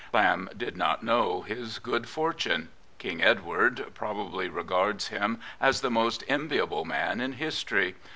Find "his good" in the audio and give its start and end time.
1.43-2.09